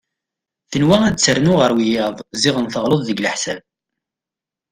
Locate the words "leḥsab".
3.21-3.59